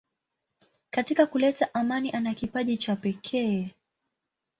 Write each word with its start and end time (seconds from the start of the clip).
Katika 0.89 1.27
kuleta 1.27 1.73
amani 1.73 2.11
ana 2.11 2.33
kipaji 2.33 2.77
cha 2.77 2.95
pekee. 2.95 3.71